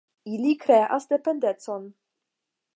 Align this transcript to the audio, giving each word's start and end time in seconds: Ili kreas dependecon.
Ili 0.37 0.53
kreas 0.63 1.05
dependecon. 1.13 1.87